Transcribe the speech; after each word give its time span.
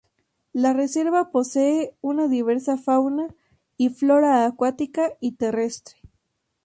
La 0.51 0.73
reserva 0.73 1.29
posee 1.29 1.93
una 2.01 2.27
diversa 2.27 2.75
fauna 2.75 3.35
y 3.77 3.89
flora 3.89 4.45
acuática 4.47 5.11
y 5.19 5.33
terrestre. 5.33 5.97